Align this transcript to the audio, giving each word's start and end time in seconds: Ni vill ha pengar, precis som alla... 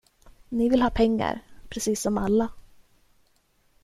Ni 0.59 0.69
vill 0.69 0.81
ha 0.81 0.89
pengar, 0.89 1.41
precis 1.69 2.01
som 2.01 2.17
alla... 2.17 2.49